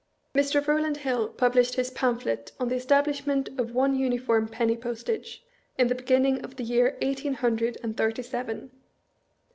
Mr. 0.33 0.65
Rowland 0.67 0.97
Hill 0.97 1.29
published 1.29 1.75
his 1.75 1.91
pamphlet 1.91 2.53
on 2.59 2.69
the 2.69 2.75
estab 2.77 3.05
lishment 3.05 3.55
of 3.59 3.75
one 3.75 3.93
uniform 3.93 4.47
penny 4.47 4.75
postage, 4.75 5.45
in 5.77 5.89
the 5.89 5.93
beginning 5.93 6.43
ol 6.43 6.49
the 6.55 6.63
year 6.63 6.97
eighteen 7.01 7.35
hundred 7.35 7.77
and 7.83 7.95
thirty 7.95 8.23
seven. 8.23 8.71